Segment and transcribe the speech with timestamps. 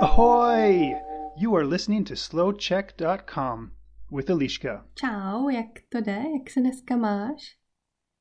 [0.00, 0.94] Ahoy!
[1.36, 3.70] You are listening to slowcheck.com
[4.16, 4.86] with Eliška.
[4.94, 6.12] Čau, jak to jde?
[6.12, 7.58] Jak se dneska máš?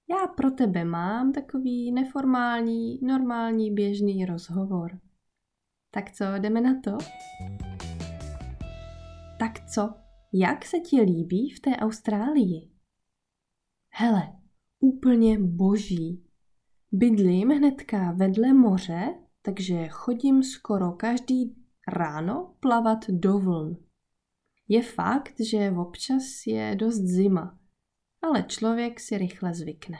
[0.09, 4.99] Já pro tebe mám takový neformální, normální, běžný rozhovor.
[5.91, 6.97] Tak co, jdeme na to?
[9.39, 9.93] Tak co,
[10.33, 12.71] jak se ti líbí v té Austrálii?
[13.93, 14.21] Hele,
[14.79, 16.28] úplně boží.
[16.91, 21.55] Bydlím hnedka vedle moře, takže chodím skoro každý
[21.87, 23.77] ráno plavat do vln.
[24.67, 27.59] Je fakt, že občas je dost zima,
[28.21, 29.97] ale člověk si rychle zvykne.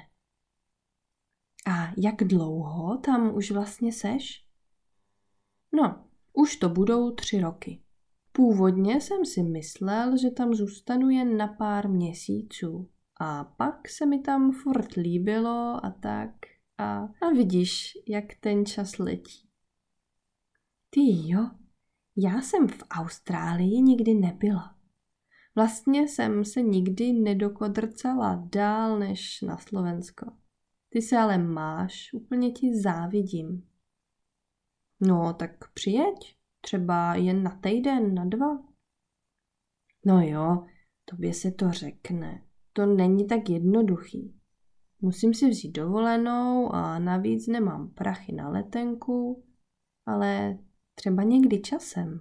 [1.68, 4.46] A jak dlouho tam už vlastně seš?
[5.74, 7.84] No, už to budou tři roky.
[8.32, 12.90] Původně jsem si myslel, že tam zůstanu jen na pár měsíců.
[13.22, 16.32] A pak se mi tam furt líbilo a tak.
[16.80, 19.50] A, a vidíš, jak ten čas letí.
[20.90, 21.50] Ty jo,
[22.16, 24.76] já jsem v Austrálii nikdy nebyla.
[25.56, 30.32] Vlastně jsem se nikdy nedokodrcala dál než na Slovensko.
[30.90, 33.68] Ty se ale máš, úplně ti závidím.
[35.00, 38.64] No, tak přijeď, třeba jen na týden, na dva.
[40.06, 40.66] No jo,
[41.06, 42.44] tobě se to řekne.
[42.74, 44.39] To není tak jednoduchý.
[45.02, 49.44] Musím si vzít dovolenou a navíc nemám prachy na letenku,
[50.06, 50.58] ale
[50.96, 52.20] třeba někdy časem.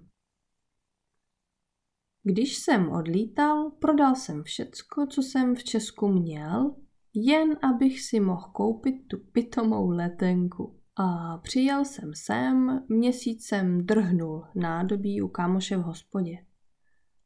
[2.23, 6.77] Když jsem odlítal, prodal jsem všecko, co jsem v Česku měl,
[7.15, 10.81] jen abych si mohl koupit tu pitomou letenku.
[10.97, 16.47] A přijel jsem sem, měsíc jsem drhnul nádobí u kámoše v hospodě.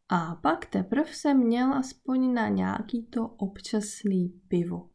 [0.09, 4.92] A pak teprv jsem měl aspoň na nějaký to občasný pivo.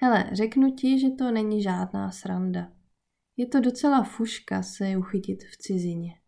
[0.00, 2.72] Hele, řeknu ti, že to není žádná sranda.
[3.36, 6.20] Je to docela fuška se uchytit v cizině.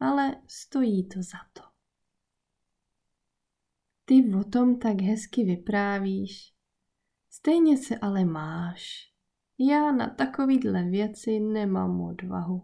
[0.00, 1.62] Ale stojí to za to.
[4.04, 6.54] Ty o tom tak hezky vyprávíš.
[7.30, 9.12] Stejně se ale máš.
[9.58, 12.62] Já na takovýhle věci nemám odvahu.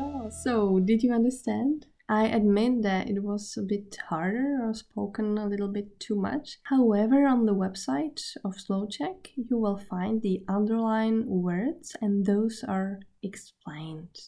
[0.00, 1.89] Oh, so, did you understand?
[2.10, 6.58] I admit that it was a bit harder or spoken a little bit too much.
[6.64, 12.98] However, on the website of SlowCheck, you will find the underlined words and those are
[13.22, 14.18] explained.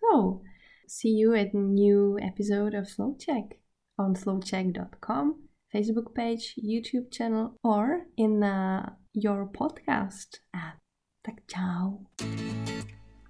[0.00, 0.42] So,
[0.88, 3.52] see you at a new episode of SlowCheck
[3.96, 10.78] on slowcheck.com, Facebook page, YouTube channel, or in uh, your podcast app.
[11.22, 12.00] Tak ciao.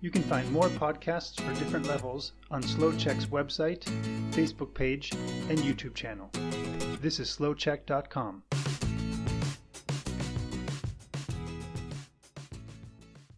[0.03, 3.85] You can find more podcasts for different levels on SlowCheck's website,
[4.33, 6.31] Facebook page, and YouTube channel.
[7.03, 8.43] This is slowcheck.com.